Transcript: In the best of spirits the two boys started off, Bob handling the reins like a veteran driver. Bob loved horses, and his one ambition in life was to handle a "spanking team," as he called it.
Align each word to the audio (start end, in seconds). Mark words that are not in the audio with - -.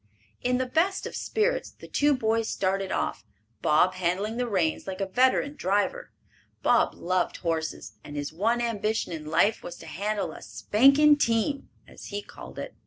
In 0.41 0.57
the 0.57 0.65
best 0.65 1.05
of 1.05 1.15
spirits 1.15 1.69
the 1.69 1.87
two 1.87 2.15
boys 2.15 2.49
started 2.49 2.91
off, 2.91 3.23
Bob 3.61 3.93
handling 3.93 4.37
the 4.37 4.47
reins 4.47 4.87
like 4.87 4.99
a 4.99 5.05
veteran 5.05 5.53
driver. 5.55 6.11
Bob 6.63 6.95
loved 6.95 7.37
horses, 7.37 7.93
and 8.03 8.15
his 8.15 8.33
one 8.33 8.61
ambition 8.61 9.11
in 9.11 9.27
life 9.27 9.61
was 9.61 9.75
to 9.75 9.85
handle 9.85 10.31
a 10.31 10.41
"spanking 10.41 11.17
team," 11.17 11.69
as 11.87 12.05
he 12.05 12.23
called 12.23 12.57
it. 12.57 12.73